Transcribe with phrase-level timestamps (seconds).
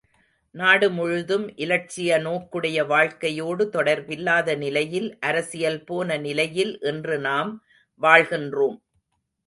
[0.55, 7.51] நாடு முழுதும் இலட்சிய நோக்குடைய வாழ்க்கையோடு தொடர்பில்லாத நிலையில் அரசியல் போனநிலையில் இன்று நாம்
[8.01, 8.77] வாழ்கின்றோம்.